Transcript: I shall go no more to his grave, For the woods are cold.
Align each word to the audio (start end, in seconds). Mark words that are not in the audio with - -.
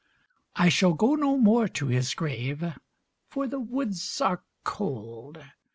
I 0.55 0.69
shall 0.69 0.95
go 0.95 1.13
no 1.13 1.37
more 1.37 1.67
to 1.67 1.85
his 1.85 2.15
grave, 2.15 2.63
For 3.27 3.45
the 3.45 3.59
woods 3.59 4.19
are 4.19 4.43
cold. 4.63 5.37